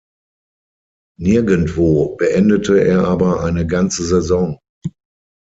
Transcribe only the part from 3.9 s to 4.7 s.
Saison.